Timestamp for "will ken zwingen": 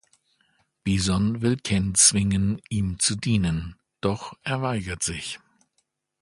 1.43-2.59